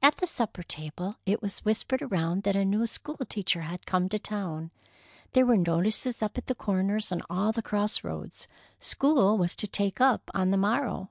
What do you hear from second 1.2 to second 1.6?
it was